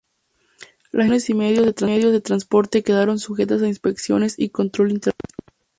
Las 0.91 1.09
instalaciones 1.29 1.77
y 1.79 1.85
medios 1.87 2.11
de 2.11 2.21
transporte 2.21 2.81
quedaron 2.81 3.19
sujetas 3.19 3.61
a 3.61 3.67
inspección 3.67 4.25
y 4.35 4.49
control 4.49 4.89
internacional. 4.93 5.29